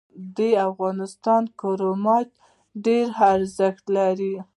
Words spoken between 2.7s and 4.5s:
ډیر ارزښت لري